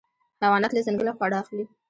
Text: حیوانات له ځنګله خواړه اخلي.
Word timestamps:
حیوانات 0.41 0.71
له 0.73 0.81
ځنګله 0.87 1.11
خواړه 1.17 1.35
اخلي. 1.43 1.65